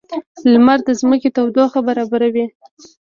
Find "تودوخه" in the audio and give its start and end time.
1.35-1.79